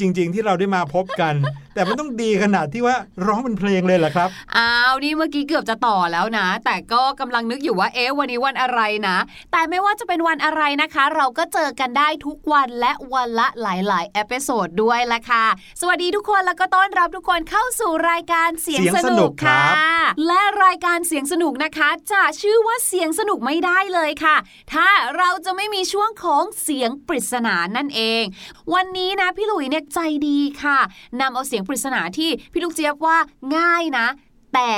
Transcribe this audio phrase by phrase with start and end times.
[0.00, 1.34] จริง ๆ ที่เราได้มาพบกัน
[1.76, 2.96] แต่มันต้องดีขนาดที่ว่า
[3.26, 9.16] ร้องเป็นเพลงเลยเหรอครับอ้าวนี่เมื่อกี้เกือบจะต่อแล้วนะ แต่ก็กำลังนึกอยู่ว่าเอ๊ะวันนี้วันอะไรนะ
[9.52, 15.46] แต่ไม่ว่าจะเป็นวันอะไรนะคะ เราก็เจอกันได้ทุกวันและวันละหลายๆ episode ด้วยละค่ะ
[15.80, 19.62] สวัสดีทุกคนแล้วก็ต้อนรับทุกคนเข้าสู่รายการเสียงสนุกค่ะ เสียงสนุกครัค่ะ
[20.08, 24.36] บและรายการเสียงสนุกนะคะ จะชื่อว่าเสียงสนุกไม่ได้เลยค่ะ
[24.72, 28.22] ถ้าเราจะไม่มีช่วงของเสียงปริศนานั่นเอง
[28.74, 30.78] วันนี้นะพี่หลุยเนี่ยใจดีค่ะ
[31.20, 33.16] นำเอาเสียงปริศนาที่พี่ลูกเจี๊ยบว่า
[33.56, 34.06] ง่ายนะ
[34.54, 34.74] แต่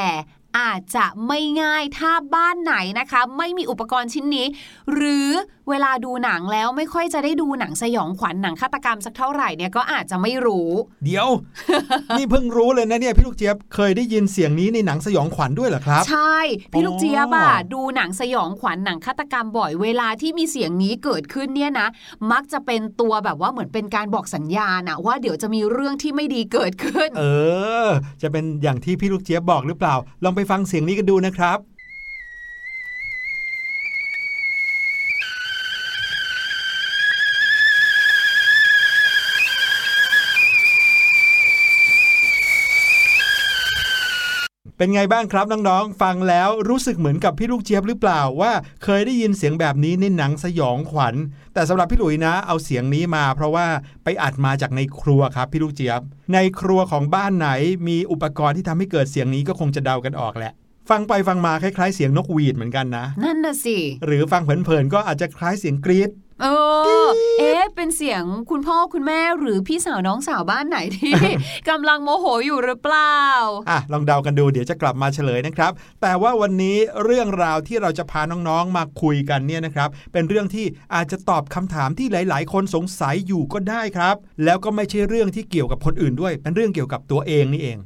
[0.58, 4.46] อาจจะไม่ง่ายถ้าบ้านไหนนะคะ ไม่มีอุปกรณ์ชิ้นนี้
[4.92, 5.30] หรือ
[5.70, 10.70] เวลาดูหนังแล้วไม่ค่อยจะได้ดูหนังสยองขวัญหนังฆาตกรรมสักเท่าไหร่เนี่ยก็อาจจะไม่รู้
[11.04, 11.28] เดี๋ยว
[12.18, 16.36] นี่เพิ่งรู้เลยนะเนี่ยพี่ลูกเจี๊ยบเคยได้ยินเสียงนี้ในหนังสยองขวัญด้วยเหรอครับ ใช่
[16.72, 21.88] พี่ลูกเจี๊ยบอะอ๋อดูหนังสยองขวัญหนังฆาตกรรมบ่อยเวลาที่มีเสียงนี้เกิดขึ้นเนี่ยนะ
[22.32, 27.24] มักจะเป็นตัวแบบว่าเหมือนเป็นการบอกสัญญาณอะว่าเดี๋ยวจะมีเรื่องที่ไม่ดีเกิดขึ้น เอ
[27.86, 27.88] อ
[28.22, 29.94] จะเป็นอย่างที่พี่ลูกเจี๊ยบบอกหรือเปล่า
[30.24, 31.58] ลองไปฟังเสียงนี้กันดูนะครับ
[44.80, 48.52] เป็นไงบ้างครับน้องๆ ฟังแล้วรู้สึกเหมือนกับพี่ลูกเจี๊ยบหรือเปล่าว่า
[48.84, 51.14] เคยได้ยินเสียงแบบนี้ในหนังสยองขวัญ
[51.54, 53.66] แต่สำหรับพี่หลุยนะ เอาเสียงนี้มา เพราะว่า
[54.04, 56.00] ไปอัดมาจากในครัวครับพี่ลูกเจี๊ยบ
[56.34, 57.48] ในครัวของบ้านไหน
[57.88, 60.52] มีอุปกรณ์ที่ทำให้เกิดเสียงนี้ก็คงจะเดากันออกแหละ
[60.90, 63.76] ฟังไปฟังมาคล้ายๆเสียงนกหวีดเหมือนกันนะ นั่นน่ะสิ
[64.06, 66.10] หรือฟังเผินๆก็อาจจะคล้ายเสียงกรี๊ด
[66.42, 66.46] เอ
[67.04, 67.08] อ
[67.38, 71.14] เอ๊ะ เป็นเสียงคุณพ่อคุณแม่หรือพี่สาวน้องสาวบ้านไหนที่
[71.68, 73.18] กำลังโมโหอยู่หรือเปล่า
[73.70, 87.78] อะ ลองเดากันดูเดี๋ยวจะกลับมาเฉลยนะครับ แต่ว่าวันนี้เรื่องราวที่เราจะพาน้องๆมาคุยกันเนี่ยนะครับ เป็นเรื่องที่อาจจะตอบคำถามที่หลาย ๆ คนสงสัยอยู่ก็ได้ครับ แล้วก็ไม่ใช่เรื่องที่เกี่ยวกับคนอื่นด้วย เป็นเรื่องเกี่ยวกับตัวเองนี่เอง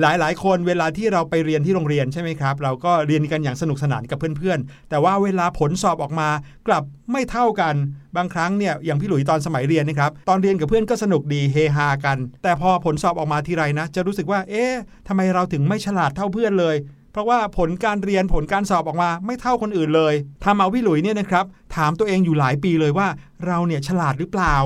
[0.00, 6.28] หลายๆ คนเวลาที่เราไปเรียนที่โรงเรียนใช่ไหมครับ เราก็เรียนกันอย่างสนุกสนานกับเพื่อนๆ แต่ว่าเวลาผลสอบออกมา
[6.68, 6.82] กลับ
[7.12, 7.74] ไม่เท่ากัน
[8.16, 14.74] บางครั้งเนี่ยอย่างพี่หลุยตอนสมัยเรียนนะครับตอนเรียนกับเพื่อนก็สนุกดีเฮฮากัน แต่พอผลสอบออกมาทีไรนะ จะรู้สึกว่า เอ๊ะ
[15.08, 16.76] ทำไมเราถึงไม่ฉลาดเท่าเพื่อนเลย
[17.12, 20.14] เพราะว่าผลการเรียนผลการสอบออกมาไม่เท่าคนอื่นเลย
[20.44, 21.44] ทำเอาพี่หลุยเนี่ยนะครับ
[21.76, 23.08] ถามตัวเองอยู่หลายปีเลยว่า
[23.46, 24.56] เราเนี่ยฉลาดหรือเปล่า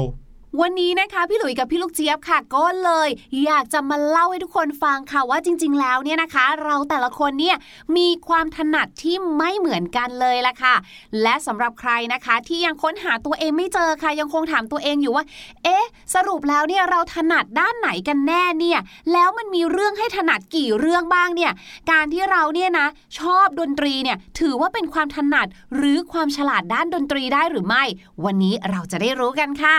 [0.60, 3.08] วันนี้นะคะพี่หลุยกับพี่ลูกเจี๊ยบค่ะก็เลย
[3.44, 7.56] อยากจะมาเล่าให้ทุกคนฟังค่ะว่าจริง ๆ แล้วเนี่ยนะคะ เราแต่ละคนเนี่ย
[7.96, 10.74] มีความถนัดที่ไม่เหมือนกันเลยละค่ะ
[11.22, 15.24] และสำหรับใครนะคะที่ยังค้นหาตัวเองไม่เจอค่ะยังคงถามตัวเองอยู่ว่า
[15.64, 18.80] เอ๊ะ สรุปแล้วเนี่ยเราถนัดด้านไหนกันแน่เนี่ย
[19.12, 21.52] แล้วมันมีเรื่องให้ถนัดกี่เรื่องบ้างเนี่ย
[21.90, 22.86] การที่เราเนี่ยนะ
[23.18, 25.46] ชอบดนตรีเนี่ยถือว่าเป็นความถนัด
[25.76, 27.84] หรือความฉลาดด้านดนตรีได้หรือไม่
[28.24, 29.78] วันนี้เราจะได้รู้กันค่ะ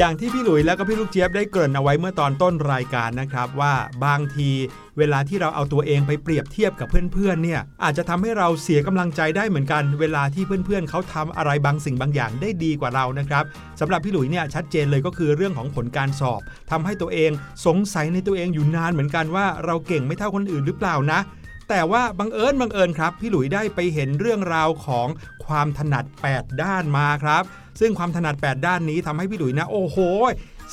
[0.00, 3.74] อย่างที่พี่หลุยแล้วก็พี่ลูกเจี๊ยบได้เกริ่นเอาไว้เมื่อตอนต้นรายการนะครับว่า
[4.04, 4.50] บางที
[4.98, 13.44] เวลาที่เราเอาตัวเองไปเปรียบเทียบกับเพื่อนๆเนี่ยอาจจะทำให้เราเสียกำลังใจได้เหมือนกัน เวลาที่เพื่อนๆเขาทำอะไรบางสิ่งบางอย่างได้ดีกว่าเรานะครับ
[13.80, 17.30] สำหรับพี่หลุยเนี่ยชัดเจนเลยก็คือเรื่องของผลการสอบทำให้ตัวเอง
[17.66, 21.20] สงสัยในตัวเองอยู่นานเหมือนกันว่าเราเก่งไม่เท่าคนอื่นหรือเปล่านะ
[21.68, 25.08] แต่ว่าบังเอิญบังเอิญครับ พี่หลุยได้ไปเห็นเรื่องราวของ
[25.46, 27.42] ความถนัด 8 ด้านมาครับ
[27.80, 29.98] ซึ่งความถนัด 8 ด้านนี้ทำให้พี่หลุยนะ โอ้โห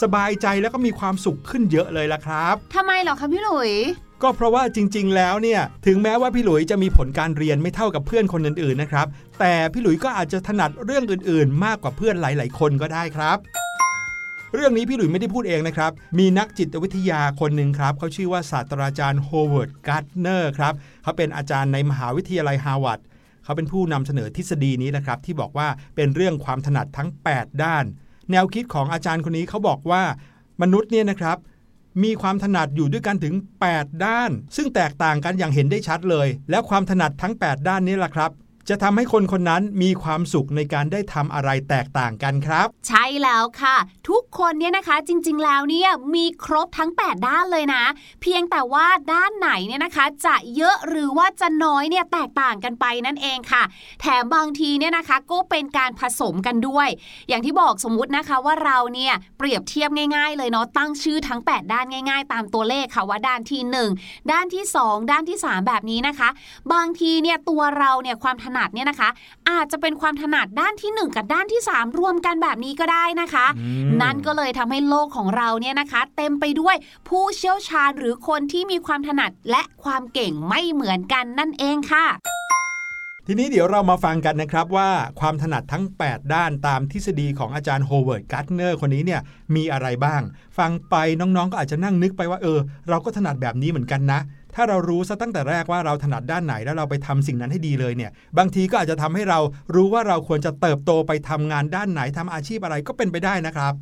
[0.02, 3.72] สบายใจแล้วก็มีความสุขขึ้นเยอะเลยละครับทำไมเหรอคะพี่หลุย
[4.24, 9.08] ก็เพราะว่าจริง ๆ แล้วเนี่ย ถึงแม้ว่าพี่หลุยจะมีผลการเรียนไม่เท่ากับเพื่อนคนอื่นๆนะครับ
[9.40, 13.38] แต่พี่หลุยก็อาจจะถนัดเรื่องอื่น ๆ มากกว่าเพื่อนหลาย ๆ คนก็ได้ครับ
[14.56, 23.00] เรื่องนี้พี่หลุยไม่ได้พูดเองนะครับ มีนักจิตวิทยาคนหนึ่งครับเขาชื่อว่าศาสตราจารย์โฮเวิร์ดการ์ดเนอร์ครับเขาเป็นอาจารย์ในมหาวิทยาลัยฮาร์วาร์ด
[23.44, 27.86] เขาเป็นผู้นำเสนอทฤษฎีนี้นะครับ ที่บอกว่าเป็นเรื่องความถนัดทั้ง 8 ด้าน
[28.32, 30.04] แนวคิดของอาจารย์คนนี้เขาบอกว่า
[30.62, 31.38] มนุษย์เนี่ยนะครับ
[32.04, 33.36] มีความถนัดอยู่ด้วยกันถึง
[33.70, 38.32] 8 ด้าน ซึ่งแตกต่างกันอย่างเห็นได้ชัดเลย แล้วความถนัดทั้ง 8 ด้านนี้แหละครับ
[38.70, 43.76] จะทำให้คนคนนั้นมีความสุขในการได้ทำอะไรแตกต่างกันครับ ใช่แล้วค่ะ
[44.10, 47.84] ทุกคนเนี่ยนะคะจริง ๆ แล้วเนี่ยมีครบทั้ง 8 ด้านเลยนะ
[48.22, 53.64] เพียงแต่ว่าด้านไหนเนี่ยนะคะ จะเยอะหรือว่าจะน้อยเนี่ยแตกต่างกันไปนั่นเองค่ะ
[54.02, 56.88] แถมบางทีเนี่ยนะคะก็เป็นการผสมกันด้วย
[57.30, 63.62] อย่างที่บอกสมมุตินะคะว่าเราเนี่ยเปรียบเทียบง่าย ๆ เลยเนาะตั้งชื่อทั้ง 8 ด้านง่าย ๆ ตามตัวเลขค่ะว่าด้านที่
[63.96, 66.30] 1 ด้านที่ 2 ด้านที่ 3 แบบนี้นะคะ
[66.74, 69.10] บางทีเนี่ยตัวเราเนี่ยความถนัดเนี่ยนะคะ
[69.50, 76.76] อาจจะเป็นความถนัดด้านที่ 1 กับด้านที่ 3 รวมกันแบบนี้ก็ได้นะคะอืมนั่นก็เลยทำให้โลกของเราเนี่ยนะคะ เต็มไปด้วย
[77.10, 82.08] ผู้เชี่ยวชาญหรือคนที่มีความถนัดและความเก่งไม่เหมือนกันนั่นเองค่ะ
[83.28, 89.22] ทีนี้เดี๋ยวเรามาฟังกันนะครับว่าความถนัดทั้ง 8 ด้านตามทฤษฎีของอาจารย์ Howard Gardner คนนี้เนี่ย
[89.56, 90.22] มีอะไรบ้าง
[90.58, 92.60] ฟังไปน้องๆก็อาจจะนั่งนึกไปว่าเออ
[92.90, 94.20] เราก็ถนัดแบบนี้เหมือนกันนะ
[94.56, 99.40] ถ้าเรารู้ซะตั้งแต่แรกว่าเราถนัดด้านไหนแล้วเราไปทำสิ่งนั้นให้ดีเลยเนี่ย บางทีก็อาจจะทำให้เรา
[99.76, 103.74] รู้ว่าเราควรจะเติบโตไปทำงานด้านไหนทำอาชีพอะไรก็เป็นไปได้นะครับ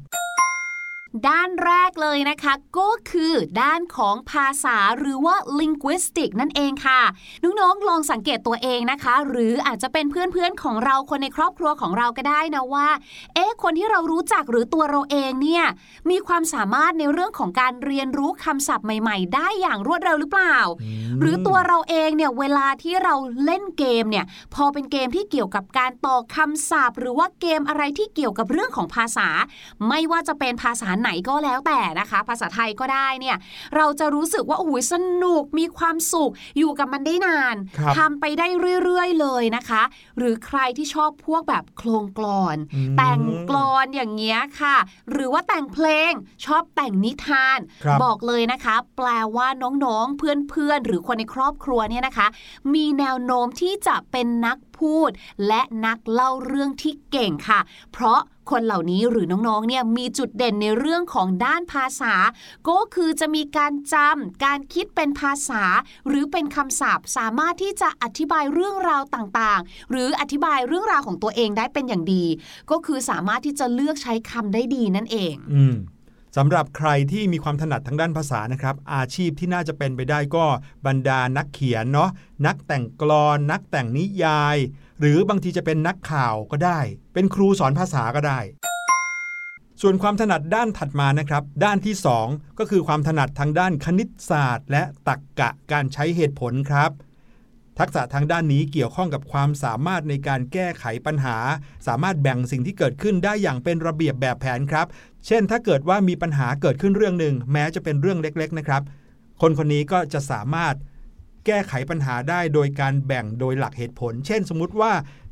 [1.27, 7.01] ด้านแรกเลยนะคะ ก็คือด้านของภาษาหรือว่า linguistic นั่นเองค่ะ
[7.43, 12.87] น้องๆลองสังเกตตัวเองนะคะ หรืออาจจะเป็นเพื่อนๆของเราคนในครอบครัวของเราก็ได้นะว่า
[13.33, 15.65] เอ๊ะคนที่เรารู้จักหรือตัวเราเองเนี่ย
[16.09, 20.57] มีความสามารถในเรื่องของการเรียนรู้คำศัพท์ใหม่ ๆ ได้อย่างรวดเร็วหรือเปล่า
[21.19, 23.15] หรือตัวเราเองเนี่ยเวลาที่เรา
[23.45, 29.27] เล่นเกมเนี่ยพอเป็นเกมที่เกี่ยวกับการต่อคำศัพท์ หรือว่าเกมอะไรที่เกี่ยวกับเรื่องของภาษา
[29.87, 33.37] ไม่ว่าจะเป็นภาษาไหนก็แล้วแต่นะคะ ภาษาไทยก็ได้เนี่ย
[33.75, 34.93] เราจะรู้สึกว่าโอ้ยส
[35.23, 38.47] นุกมีความสุขอยู่กับมันได้นานครับทำไปได้
[38.83, 39.83] เรื่อยๆเลยนะคะ
[40.17, 44.77] หรือใครที่ชอบพวกแบบโครงกลอนอืมแต่งกลอนอย่างเงี้ยค่ะ
[45.11, 46.11] หรือว่าแต่งเพลง
[46.45, 49.47] ชอบแต่งนิทานครับบอกเลยนะคะ แปลว่า
[49.85, 52.27] น้องๆเพื่อนๆหรือคนในครอบครัวเนี่ยนะคะ
[52.73, 55.09] มีแนวโน้มที่จะเป็นนักพูด
[55.47, 57.59] และนักเล่าเรื่องที่เก่งค่ะ
[57.93, 58.19] เพราะ
[58.51, 62.13] คนเหล่านี้หรือน้องๆ เนี่ยมีจุดเด่นในเรื่องของด้านภาษา
[62.69, 65.63] ก็คือจะมีการจำการคิดเป็นภาษา
[66.07, 72.25] หรือเป็นคำศัพท์ สามารถที่จะอธิบายเรื่องราวต่างๆ หรืออธิบายเรื่องราวของตัวเองได้เป็นอย่างดี
[72.71, 75.63] ก็คือสามารถที่จะเลือกใช้คำได้ดีนั่นเอง อื
[76.37, 80.45] สำหรับใครที่มีความถนัดทางด้านภาษานะครับ อาชีพที่น่าจะเป็นไปได้ก็
[80.85, 82.09] บรรดานักเขียนเนาะ
[82.45, 84.57] นักแต่งกลอนนักแต่งนิยาย
[84.99, 86.79] หรือบางทีจะเป็นนักข่าวก็ได้
[87.13, 88.39] เป็นครูสอนภาษาก็ได้
[89.81, 91.95] ส่วนความถนัดด้านถัดมานะครับ ด้านที่
[92.27, 96.91] 2 ก็คือความถนัดทางด้านคณิตศาสตร์ และตรรกกะการใช้เหตุผลครับ
[97.79, 101.37] ทักษะทางด้านนี้เกี่ยวข้องกับความสามารถในการแก้ไขปัญหา
[101.87, 104.87] สามารถแบ่งสิ่งที่เกิดขึ้นได้อย่างเป็นระเบียบแบบแผนครับ
[105.27, 108.81] เช่น ถ้าเกิดว่ามีปัญหาเกิดขึ้นเรื่องหนึ่งแม้จะเป็นเรื่องเล็กๆนะครับ
[109.41, 110.75] คนคนนี้ก็จะสามารถ
[111.45, 114.91] แก้ไขปัญหาได้โดยการแบ่งโดยหลักเหตุผล เช่น สมมุติว่า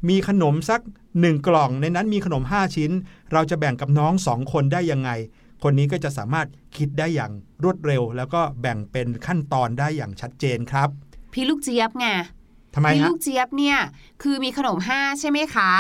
[0.09, 0.81] มีขนมสัก
[1.13, 2.91] 1 กล่อง ในนั้นมีขนม 5 ชิ้น
[3.33, 5.09] เราจะแบ่งกับน้อง 2 คนได้ยังไง
[5.63, 7.31] คนนี้ก็จะสามารถคิดได้อย่าง
[7.63, 10.89] รวดเร็ว แล้วก็แบ่งเป็นขั้นตอนได้อย่างชัดเจนครับ
[11.33, 12.07] พี่ลูกเจี๊ยบไง
[12.75, 13.77] ทำไมพี่ฮะลูกเจี๊ยบเนี่ย
[14.23, 15.71] คือมีขนม5ใช่ไหมคะ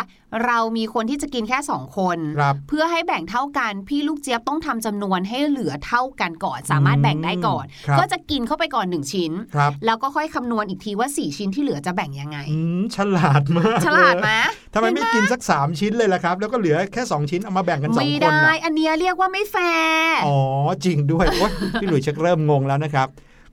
[0.45, 14.31] เรามีคนที่จะกินแค่2คนครับเพื่อให้แบ่งเท่ากันพี่ลูกเจี๊ยบต้องทำจำนวนให้เหลือเท่ากันก่อน สามารถแบ่งได้ก่อนครับก็จะกินเข้าไปก่อน1ชิ้นครับแล้วก็ค่อยคำนวณอีกทีว่า4ชิ้นที่เหลือจะแบ่งยังไงอืมฉลาดมากฉลาดไหม
[14.73, 20.37] ทำไมไม่กินสัก3ชิ้นเลยล่ะครับ แล้วก็เหลือแค่2ชิ้นเอามาแบ่งกัน2ไม่คนได้นะอันเนี้ยเรียกว่าไม่แฟร์อ๋อ
[20.85, 23.09] จริงด้วยโอ๊ยพี่หลุยชักเริ่มงงแล้วนะครับ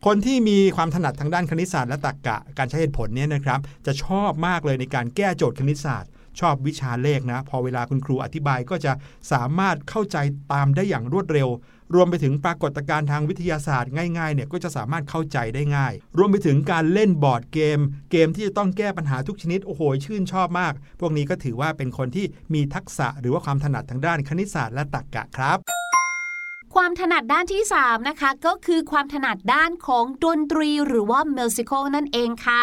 [0.06, 8.92] คนที่มีความถนัดทางด้านคณิตศาสตร์และตรรกะการใช้เหตุผลเนี่ยนะครับจะชอบมากเลยในการแก้โจทย์คณิตศาสตร์ ชอบวิชาเลขนะ พอเวลาคุณครูอธิบายก็จะ
[9.32, 10.16] สามารถเข้าใจ
[10.52, 11.48] ตามได้อย่างรวดเร็ว
[11.94, 17.78] รวมไปถึงปรากฏการณ์ทางวิทยาศาสตร์ง่ายๆเนี่ยก็จะสามารถเข้าใจได้ง่าย รวมไปถึงการเล่นบอร์ดเกม
[18.10, 25.87] เกมที่จะต้องแก้ปัญหาทุกชนิดโอ้โหชื่นชอบมาก พวกนี้ก็ถือว่าเป็นคนที่มีทักษะหรือว่าความถนัดทางด้านคณิตศาสตร์และตรรกะครับ
[26.74, 32.62] ความถนัดด้านที่ 3 นะคะ ก็คือความถนัดด้านของดนตรีหรือว่า musical นั่นเองค่ะ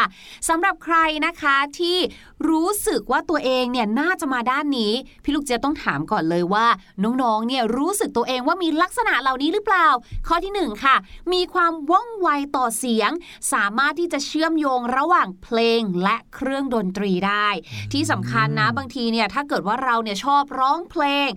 [0.50, 1.98] สำหรับใครนะคะที่
[2.50, 4.94] รู้สึกว่าตัวเองเนี่ยน่าจะมาด้านนี้
[5.24, 6.68] พี่ลูกเจี๊ยบต้องถามก่อนเลยว่า
[7.04, 9.88] น้องๆเนี่ยรู้สึกตัวเองว่ามีลักษณะเหล่านี้หรือเปล่า
[10.28, 10.96] ข้อที่ 1 ค่ะ
[11.34, 13.12] มีความว่องไวต่อเสียง
[13.54, 17.48] สามารถที่จะเชื่อมโยงระหว่างเพลงและเครื่องดนตรีได้
[17.94, 21.28] ที่สำคัญนะบางทีเนี่ยถ้าเกิดว่าเราเนี่ยชอบร้องเพลง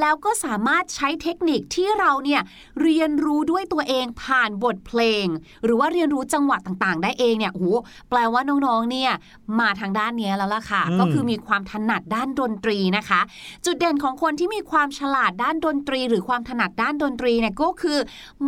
[0.00, 2.40] แล้วก็สามารถใช้เทคนิคที่เราเนี่ย
[2.82, 5.26] เรียนรู้ด้วยตัวเองผ่านบทเพลง
[5.64, 7.66] หรือว่าเรียนรู้จังหวะต่างๆ ได้เองเนี่ยโอ้โห
[8.10, 9.12] แปลว่าน้องๆเนี่ย
[9.60, 13.20] มาทางด้านเนี้ยแล้วล่ะค่ะอืมก็คือมีความถนัดด้านดนตรีนะคะ
[13.64, 17.98] จุดเด่นของคนที่มีความฉลาดด้านดนตรี หรือความถนัดด้านดนตรีเนี่ยก็คือ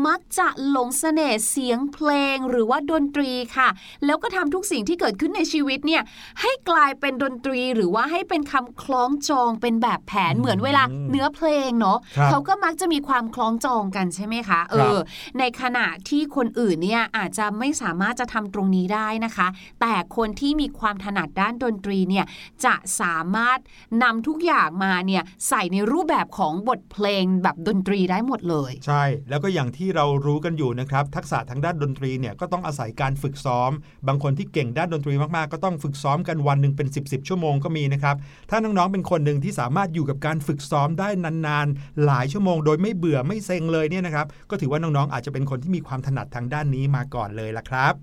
[0.06, 3.68] มักจะหลงเสน่ห์เสียงเพลงหรือว่าดนตรีค่ะ
[4.06, 6.02] แล้วก็ทำทุกสิ่งที่เกิดขึ้นในชีวิตเนี่ย
[6.40, 14.98] ให้กลายเป็นดนตรีหรือว่าให้เป็นคำคล้องจองเป็นแบบแผนเหมือนเวลาเนื้อเพลงเนาะครับเขาก็มักจะมีความคล้องจองกันใช่ไหมคะ เอครับอ
[15.38, 19.48] ในขณะที่คนอื่นเนี่ยอาจจะไม่สามารถจะทำตรงนี้ได้นะคะ
[19.80, 22.26] แต่คนที่มีความถนัดด้านดนตรีเนี่ย
[22.64, 23.58] จะสามารถ
[24.02, 33.70] นำทุกอย่างมาเนี่ยใส่ในรูปแบบของบทเพลงแบบดนตรีได้หมดเลย ใช่ แล้วก็อย่างที่เรารู้กันอยู่นะครับ ทักษะทางด้านดนตรีเนี่ยก็ต้องอาศัยการฝึกซ้อม
[34.08, 38.16] บางคนที่เก่งด้านดนตรีมากๆ ก็ต้องฝึกซ้อมกันวันหนึ่งเป็น 10บสชั่วโมงก็มีนะครับ
[38.50, 47.94] ถ้าน้องๆเป็นคนหนึ่งที่สามารถอยู่กับการฝึกซ้อมได้นานๆ หลายชั่วโมง โดยไม่เบื่อไม่เซ็งเลยเนี่ยนะครับก็ถือว่าน้องๆอาจจะเป็นคนที่มีความถนัดทางด้านนี้มาก่อนเลยละครับ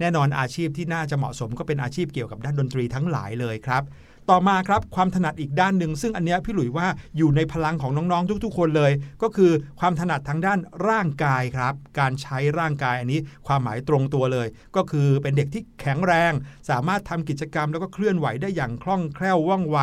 [0.00, 3.82] แน่นอนอาชีพที่น่าจะเหมาะสมก็เป็นอาชีพเกี่ยวกับด้านดนตรีทั้งหลายเลยครับ
[4.30, 8.92] ต่อมาครับความถนัดอีกด้านหนึ่ง ซึ่งอันเนี้ยพี่หลุยว่าอยู่ในพลังของน้องๆ ทุก ๆ คนเลย
[9.22, 16.32] ก็คือความถนัดทางด้านร่างกายครับ การใช้ร่างกายอันนี้ความหมายตรงตัวเลย ก็คือเป็นเด็กที่แข็งแรง
[16.70, 19.78] สามารถทำกิจกรรมแล้วก็เคลื่อนไหวได้อย่างคล่องแคล่วว่องไว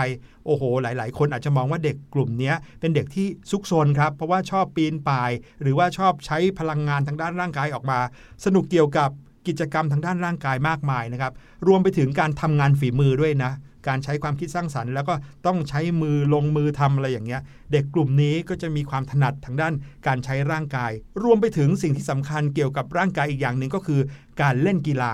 [0.45, 5.31] โอ้โห หลาย ๆ คนอาจจะมองว่าเด็กกลุ่มนี้เป็นเด็กที่ซุกซนครับ เพราะว่าชอบปีนป่าย
[5.61, 7.99] หรือว่าชอบใช้พลังงานทางด้านร่างกายออกมา
[8.45, 9.09] สนุกเกี่ยวกับ
[9.47, 11.33] กิจกรรมทางด้านร่างกายมากมายนะครับ
[11.67, 13.51] รวมไปถึงการทำงานฝีมือด้วยนะ
[13.87, 15.13] การใช้ความคิดสร้างสรรค์ แล้วก็
[15.45, 19.73] ต้องใช้มือลงมือทำอะไรอย่างเงี้ย เด็กกลุ่มนี้ก็จะมีความถนัดทางด้าน
[20.07, 20.91] การใช้ร่างกาย
[21.23, 24.01] รวมไปถึงสิ่งที่สำคัญเกี่ยวกับร่างกายอีกอย่างหนึ่งก็คือ
[24.41, 25.13] การเล่นกีฬา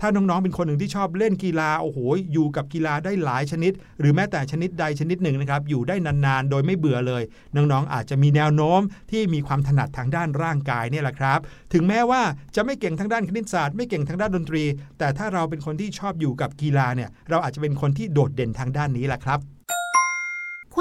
[0.00, 1.98] ถ้าน้องๆเป็นคนหนึ่งที่ชอบเล่นกีฬาโอ้โห
[2.32, 7.22] อยู่กับกีฬาได้หลายชนิด หรือแม้แต่ชนิดใดชนิดหนึ่งนะครับอยู่ได้นานๆ โดยไม่เบื่อเลย
[7.56, 11.38] น้องๆอาจจะมีแนวโน้มที่มีความถนัดทางด้านร่างกายเนี่ยแหละครับ
[11.72, 12.22] ถึงแม้ว่า
[12.56, 14.64] จะไม่เก่งทางด้านคณิตศาสตร์ไม่เก่งทางด้านดนตรี
[14.98, 19.40] แต่ถ้าเราเป็นคนที่ชอบอยู่กับกีฬาเนี่ยเราอาจจะเป็นคนที่โดดเด่นทางด้านนี้แหละครับ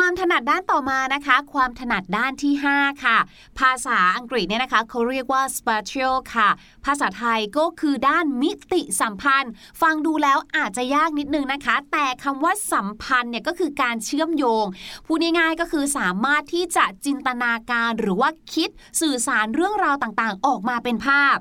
[0.01, 3.17] ความถนัดด้านต่อมานะคะ ความถนัดด้านที่ 5 ค่ะ
[3.59, 6.49] ภาษาอังกฤษเนี่ยนะคะเขาเรียกว่า spatial ค่ะ
[6.85, 9.51] ภาษาไทยก็คือด้านมิติสัมพันธ์
[9.81, 14.65] ฟังดูแล้วอาจจะยากนิดนึงนะคะ แต่คำว่าสัมพันธ์เนี่ยก็คือการเชื่อมโยง
[15.05, 18.69] พูดง่ายๆก็คือสามารถที่จะจินตนาการหรือว่าคิด
[19.01, 21.35] สื่อสารเรื่องราวต่างๆ ออกมาเป็นภาพ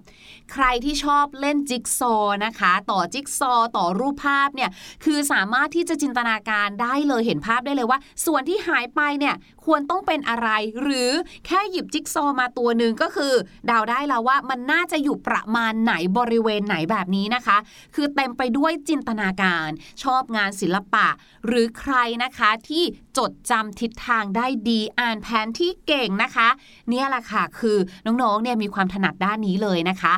[0.52, 4.70] ใครที่ชอบเล่นจิ๊กซอว์นะคะ ต่อจิ๊กซอว์ต่อรูปภาพเนี่ย
[5.04, 9.35] คือสามารถที่จะจินตนาการได้เลยเห็นภาพได้เลยว่า ส่วนที่หายไปเนี่ย
[9.65, 10.49] ควรต้องเป็นอะไร
[10.83, 11.11] หรือ
[11.47, 13.33] แค่หยิบจิ๊กซอว์มาตัวหนึ่งก็คือ
[13.67, 17.57] เดาได้แล้วว่ามันน่าจะอยู่ประมาณไหนบริเวณไหนแบบนี้นะคะ
[17.95, 19.69] คือเต็มไปด้วยจินตนาการ
[20.03, 21.07] ชอบงานศิลปะ
[21.47, 22.85] หรือใครนะคะที่
[23.19, 26.49] จดจำทิศทางได้ดีอ่านแผนที่เก่งนะคะ
[26.91, 30.15] เนี่ยแหละค่ะคือน้องๆเนี่ยมีความถนัดด้านนี้เลยนะคะ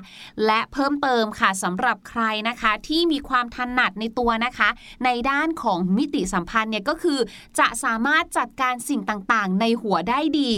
[0.47, 4.69] และเพิ่มเติมค่ะสำหรับใครนะคะที่มีความถนัดในตัวนะคะ
[5.05, 7.19] ในด้านของมิติสัมพันธ์เนี่ยก็คือ
[7.59, 10.53] จะสามารถจัดการสิ่งต่างๆ ในหัวได้ดี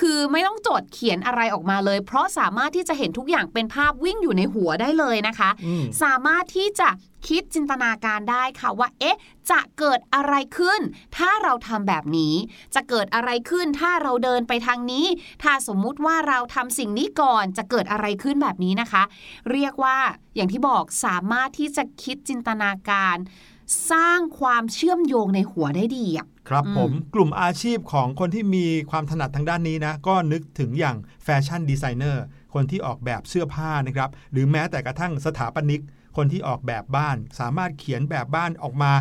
[0.00, 6.88] คือไม่ต้องจดเขียนอะไรออกมาเลย เพราะสามารถที่จะเห็นทุกอย่างเป็นภาพวิ่งอยู่ในหัวได้เลยนะคะอืมสามารถที่จะ
[7.28, 9.18] คิดจินตนาการได้ค่ะว่า เอ๊ะ
[9.50, 10.80] จะเกิดอะไรขึ้น
[11.16, 12.34] ถ้าเราทำแบบนี้
[12.74, 15.06] จะเกิดอะไรขึ้นถ้าเราเดินไปทางนี้
[15.42, 19.02] ถ้าสมมุติว่าเราทำสิ่งนี้ก่อนจะเกิดอะไรขึ้นแบบนี้นะคะ
[19.52, 19.98] เรียกว่า
[20.34, 23.16] อย่างที่บอกสามารถที่จะคิดจินตนาการ
[23.90, 32.22] สร้างความเชื่อมโยงในหัวได้ดีอะครับอืมผมกลุ่มอาชีพของคนที่มีความถนัดทางด้านนี้นะ ก็นึกถึงอย่าง fashion designer
[32.54, 35.80] คนที่ออกแบบเสื้อผ้านะครับ หรือแม้แต่กระทั่งสถาปนิก
[36.16, 38.92] คนที่ออกแบบบ้าน สามารถเขียนแบบบ้านออกมา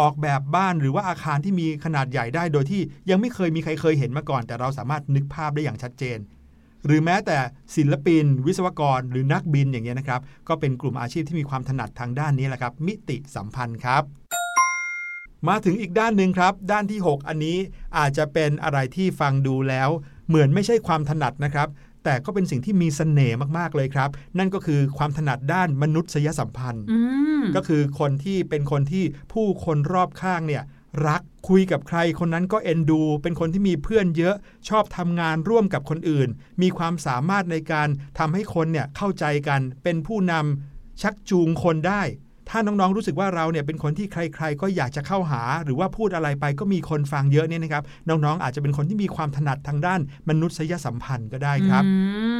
[0.00, 6.18] ออกแบบบ้านหรือว่าอาคารที่มีขนาดใหญ่ได้โดยที่ยังไม่เคยมีใครเคยเห็นมาก่อน แต่เราสามารถนึกภาพได้อย่างชัดเจน
[6.86, 7.38] หรือแม้แต่
[7.76, 14.02] ศิลปิน วิศวกร หรือนักบินอย่างเงี้ยนะครับก็เป็นกลุ่มอาชีพที่มีความถนัดทางด้านนี้แหละครับ มิติสัมพันธ์ครับ
[15.48, 17.56] มาถึงอีกด้านหนึ่งครับ ด้านที่ 6 อันนี้
[17.98, 19.88] อาจจะเป็นอะไรที่ฟังดูแล้ว
[20.28, 21.68] เหมือนไม่ใช่ความถนัดนะครับ
[22.04, 26.98] แต่ก็เป็นสิ่งที่มีเสน่ห์มากๆเลยครับ นั่นก็คือความถนัดด้านมนุษยสัมพันธ์อื
[27.40, 30.62] มก็คือคนที่เป็นคนที่ผู้คนรอบข้างเนี่ย
[31.06, 34.36] รักคุยกับใครคนนั้นก็เอ็นดู เป็นคนที่มีเพื่อนเยอะ
[34.68, 36.28] ชอบทำงานร่วมกับคนอื่น
[36.62, 42.02] มีความสามารถในการทำให้คนเนี่ยเข้าใจกัน เป็นผู้นำชักจูงคนได้
[42.50, 51.92] ถ้าน้องๆรู้สึกว่าเราเนี่ยเป็นคนที่ใคร ๆ ก็อยากจะเข้าหา หรือว่าพูดอะไรไปก็มีคนฟังเยอะเนี่ยนะครับ น้องๆอาจจะเป็นคนที่มีความถนัดทางด้านมนุษยสัมพันธ์ก็ได้ครับอื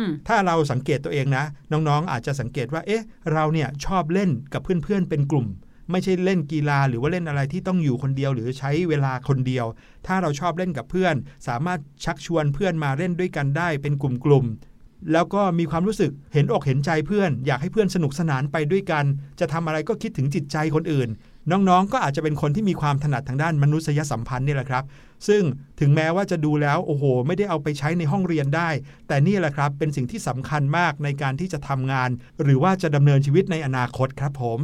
[0.03, 5.47] มถ้าเราสังเกตตัวเองนะ น้องๆอาจจะสังเกตว่า เอ๊ะ เราเนี่ยชอบเล่นกับเพื่อนๆเป็นกลุ่ม
[5.90, 9.66] ไม่ใช่เล่นกีฬาหรือว่าเล่นอะไรที่ต้องอยู่คนเดียวหรือใช้เวลาคนเดียว
[10.07, 11.14] ถ้าเราชอบเล่นกับเพื่อน
[11.48, 19.05] สามารถชักชวนเพื่อนมาเล่นด้วยกันได้เป็นกลุ่มๆแล้วก็มีความรู้สึกเห็นอกเห็นใจเพื่อน อยากให้เพื่อนสนุกสนานไปด้วยกัน
[19.40, 21.09] จะทำอะไรก็คิดถึงจิตใจคนอื่น
[21.51, 24.85] น้องๆ ก็อาจจะเป็นคนที่มีความถนัดทางด้านมนุษยสัมพันธ์นี่แหละครับ
[25.29, 25.42] ซึ่ง
[25.81, 28.70] ถึงแม้ว่าจะดูแล้วโอ้โห ไม่ได้เอาไปใช้ในห้องเรียนได้
[29.09, 32.11] แต่นี่แหละครับเป็นสิ่งที่สำคัญมากในการที่จะทำงาน
[32.42, 34.61] หรือว่าจะดำเนินชีวิตในอนาคตครับผม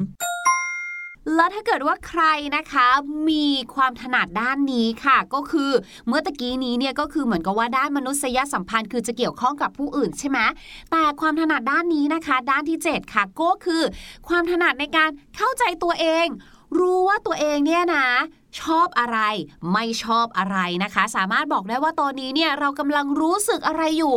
[1.35, 2.23] แล้วถ้าเกิดว่าใคร
[2.57, 2.87] นะคะ
[3.31, 5.71] มีความถนัดด้านนี้ค่ะ ก็คือ
[6.07, 10.39] เมื่อตะกี้นี้เนี่ยก็คือเหมือนกับว่าด้านมนุษยสัมพันธ์ คือจะเกี่ยวข้องกับผู้อื่นใช่ไหม
[10.91, 13.83] แต่ความถนัดด้านนี้นะคะ ด้านที่ 7 ค่ะ ก็คือ
[14.29, 16.27] ความถนัดในการเข้าใจตัวเอง
[16.79, 18.07] รู้ว่าตัวเองเนี่ยนะ
[18.61, 19.19] ชอบอะไร
[19.73, 24.15] ไม่ชอบอะไรนะคะ สามารถบอกได้ว่าตอนนี้เนี่ยเรากำลังรู้สึกอะไรอยู่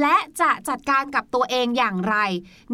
[0.00, 2.16] และจะจัดการกับตัวเองอย่างไร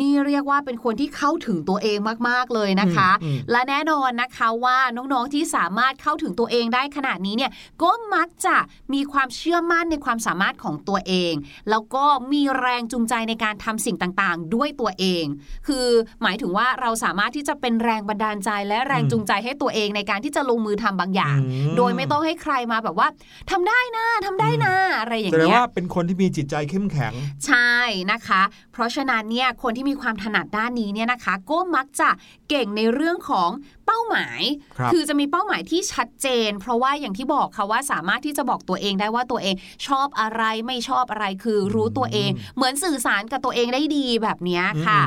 [0.01, 1.99] นี่เรียกว่าเป็นคนที่เข้าถึงตัวเอง
[2.29, 7.51] มากๆเลยนะคะอืมอืมและแน่นอนนะคะว่าน้องๆที่สามารถเข้าถึงตัวเองได้ขนาดนี้เนี่ย
[7.83, 8.57] ก็มักจะ
[8.95, 11.33] มีความเชื่อมั่นในความสามารถของตัวเอง
[11.71, 15.25] แล้วก็มีแรงจูงใจในการทำสิ่งต่างๆ ด้วยตัวเอง
[15.67, 15.87] คือ
[16.23, 23.09] หมายถึงว่าเราสามารถที่จะเป็นแรงบันดาลใจและแรงจูงใจให้ตัวเองในการที่จะลงมือทำบางอย่างอืมโดยไม่ต้องให้ใครมาแบบว่า
[23.51, 27.13] ทำได้นะทำได้นะอะไรอย่างแสดงเงี้ยว่าเป็นคนที่มีจิตใจเข้มแข็ง
[27.47, 27.75] ใช่
[28.13, 32.09] นะคะ เพราะฉะนั้นเนี่ยคนที่มีความถนัดด้านนี้เนี่ยนะคะ ก็มักจะ
[32.49, 33.51] เก่งในเรื่องของ
[33.87, 34.41] เป้าหมาย
[34.79, 39.55] ครับอจะมีเป้าหมายที่ชัดเจน เพราะว่าอย่างที่บอกค่ะว่าสามารถที่จะบอกตัวเองได้ว่าตัวเอง
[39.87, 45.01] ชอบอะไรไม่ชอบอะไรคือรู้ตัวเอง เหมือนสื่อสารกับตัวเองได้ดีแบบเนี้ยค่ะ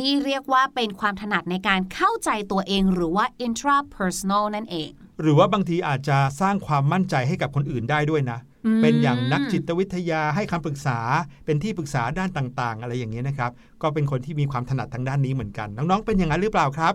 [0.00, 10.98] นี่เรียกว่าเป็นความถนัดในการเข้าใจตัวเองหรือว่า intrapersonal นั่นเอง หรือว่าบางทีอาจจะสร้างความมั่นใจให้กับคนอื่นได้ด้วยนะอืมเป็นอย่างนักจิตวิทยาให้คำปรึกษา
[11.44, 13.50] เป็นที่ปรึกษาด้านต่างๆ อะไรอย่างนี้ยนะครับ
[13.82, 16.94] ก็เป็นคนที่มีความถนัดทางด้านนี้เหมือนกัน น้องๆ เป็นอย่างนั้นหรือเปล่าครับ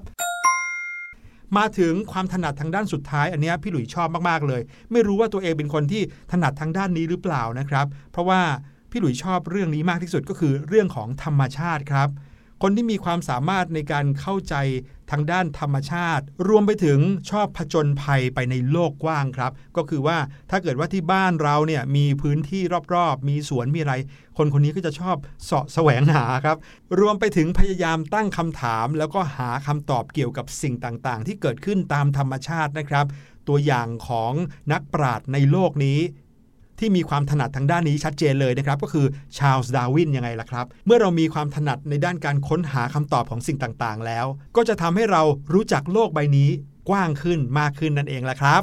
[1.57, 8.41] มาถึงความถนัดทางด้านสุดท้าย อันเนี้ยพี่หลุยชอบมากๆเลย ไม่รู้ว่าตัวเองเป็นคนที่ถนัดทางด้านนี้หรือเปล่านะครับ เพราะว่า
[8.91, 12.09] พี่หลุยชอบเรื่องนี้มากที่สุดก็คือเรื่องของธรรมชาติครับ
[12.61, 14.55] คนที่มีความสามารถในการเข้าใจ
[15.11, 20.17] ทางด้านธรรมชาติ รวมไปถึงชอบผจญภัยไปในโลกกว้างครับ ก็คือว่า
[20.49, 22.61] ถ้าเกิดว่าที่บ้านเราเนี่ยมีพื้นที่
[22.93, 23.93] รอบๆ มีสวนมีอะไร
[24.37, 26.57] คนคนนี้ก็จะชอบเสาะแสวงหาครับ
[26.99, 33.05] รวมไปถึงพยายามตั้งคำถาม แล้วก็หาคำตอบเกี่ยวกับสิ่งต่างๆ ที่เกิดขึ้นตามธรรมชาตินะครับ
[33.47, 34.33] ตัวอย่างของ
[34.71, 35.99] นักปราชญ์ในโลกนี้
[36.79, 39.05] ที่มีความถนัดทางด้านนี้ชัดเจนเลยนะครับก็คือ
[39.37, 45.21] ชาลส์ดารวินยังไงล่ะครับ เมื่อเรามีความถนัดในด้านการค้นหาคำตอบของสิ่งต่างๆ แล้ว ก็จะทำให้เรา
[45.53, 46.49] รู้จักโลกใบนี้
[46.89, 48.61] กว้างขึ้นมากขึ้นนั่นเองล่ะครับ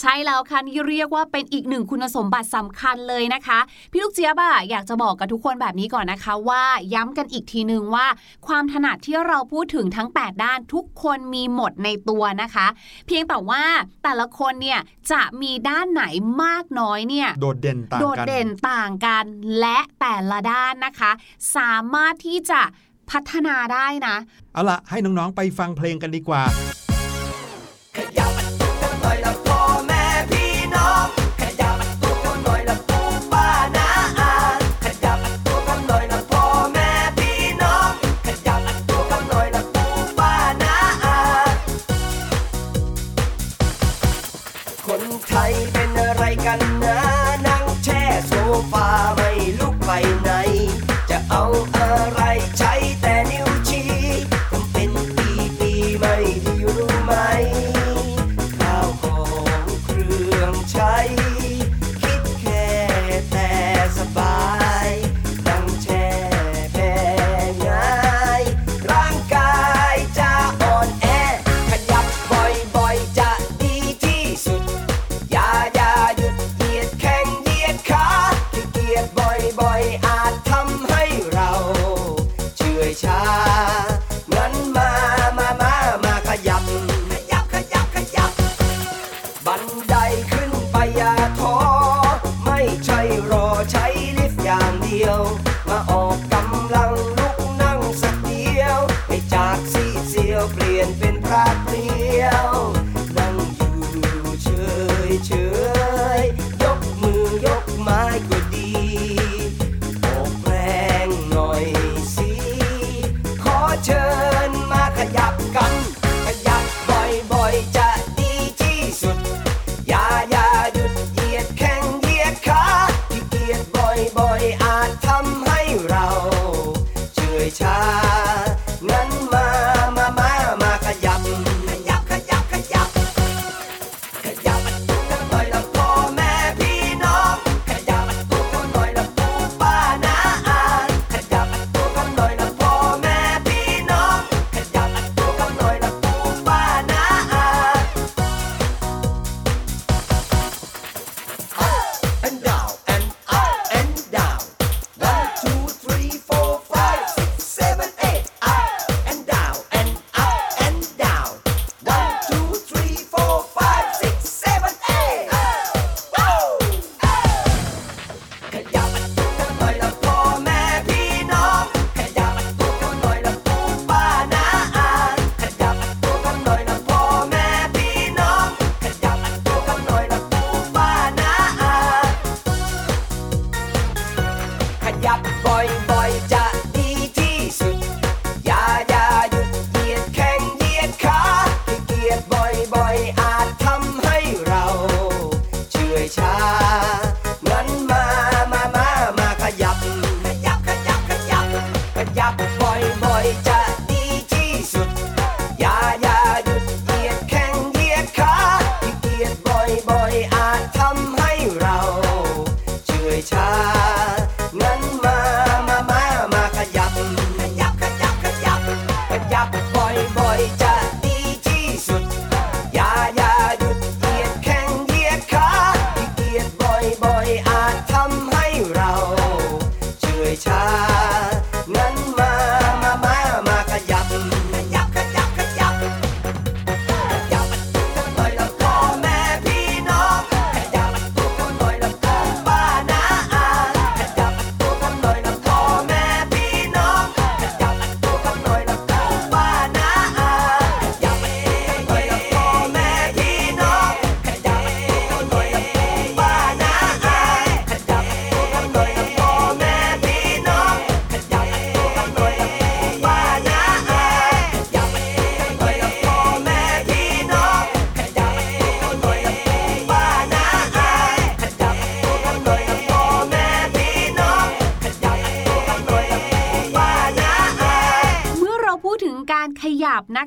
[0.00, 3.58] ใช่แล้วค่ะนี่เรียกว่าเป็นอีกหนึ่งคุณสมบัติสำคัญเลยนะคะ
[3.92, 6.62] พี่ลูกเจี๊ยบอะอยากจะบอกกับทุกคนแบบนี้ก่อนนะคะ ว่า
[6.94, 8.06] ย้ำกันอีกทีนึงว่า
[8.46, 12.66] ความถนัดที่เราพูดถึงทั้ง 8 ด้านทุกคนมีหมดในตัวนะคะ
[13.06, 13.62] เพียงแต่ว่า
[14.04, 14.80] แต่ละคนเนี่ย
[15.12, 16.04] จะมีด้านไหน
[16.42, 19.24] มากน้อยเนี่ยโดดเด่นต่างโดดกันเด่นต่างกัน
[19.60, 21.10] และแต่ละด้านนะคะ
[21.56, 22.60] สามารถที่จะ
[23.10, 24.16] พัฒนาได้นะ
[24.52, 26.42] เอาล่ะให้น้อง ๆ ไปฟังเพลงกันดีกว่า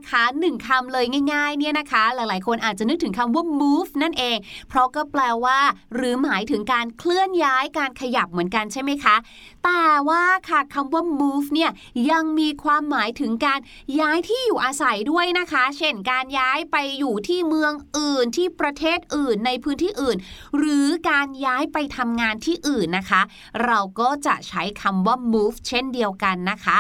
[0.06, 4.38] นะคะ หนึ่งคำเลยง่ายๆเนี่ยนะคะ หลายๆ คนอาจจะนึกถึงคำว่า move นั่นเอง
[4.70, 5.60] เพราะก็แปลว่า
[5.96, 9.16] หรือหมายถึงการเคลื่อนย้ายการขยับเหมือนกันใช่ไหมคะ
[9.64, 11.72] แต่ว่าค่ะคำว่า move เนี่ย
[12.12, 13.60] ยังมีความหมายถึงการ
[14.00, 20.18] ย้ายที่อยู่อาศัยด้วยนะคะ เช่นการย้ายไปอยู่ที่เมืองอื่นที่ประเทศอื่นในพื้นที่อื่น
[20.58, 23.22] หรือการย้ายไปทำงานที่อื่นนะคะ
[23.66, 26.78] เราก็จะใช้คำว่า move เช่นเดียวกันนะคะ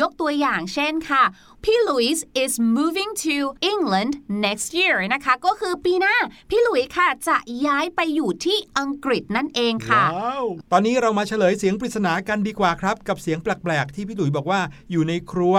[0.00, 1.24] ยกตัวอย่างเช่นค่ะ
[1.64, 6.14] พี่ลุยส์ is moving to England next year นะคะ ก็คือปีหน้า
[6.50, 15.56] พี่ลุยค่ะจะย้ายไปอยู่ที่อังกฤษนั่นเองค่ะว้าวตอนนี้เรามาเฉลยเสียงปริศนากันดีกว่าครับ กับเสียงแปลกๆ ที่พี่หลุยบอกว่าอยู่ในครัว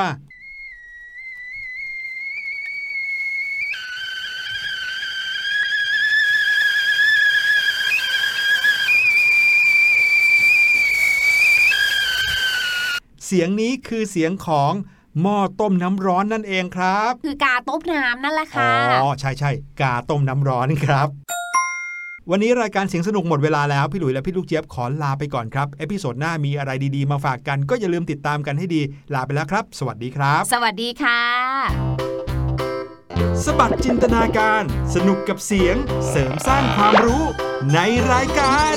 [13.26, 14.74] เสียงนี้คือเสียงของ
[15.22, 18.72] หม้อต้มน้ำร้อนนั่นเองครับ คือกาต้มน้ำนั่นแหละอ๋ค่ะ
[19.04, 21.08] อใช่ใช่กาต้มน้ำร้อนครับ
[22.32, 28.82] วันนี้รายการเสียงสนุกหมดเวลาแล้ว พี่หลุยและพี่ลูกเจี๊ยบขอลาไปก่อนครับ episode หน้ามีอะไรดีๆ มาฝากกันก็อย่าลืมติดตามกันให้ดี
[29.14, 31.22] ลาไปแล้วครับ สวัสดีครับ สวัสดีค่ะ
[33.46, 34.64] สบัดจินตนาการ
[34.96, 35.76] สนุกกับเสียง
[36.10, 37.24] เสริมสร้างความรู้
[37.74, 37.80] ใน
[38.12, 38.76] รายการ